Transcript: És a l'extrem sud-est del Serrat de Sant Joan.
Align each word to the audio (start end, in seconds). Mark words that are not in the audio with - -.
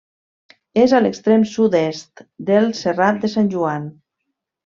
És 0.83 0.93
a 0.95 1.01
l'extrem 1.05 1.43
sud-est 1.51 2.23
del 2.49 2.65
Serrat 2.79 3.23
de 3.27 3.33
Sant 3.35 3.53
Joan. 3.55 3.85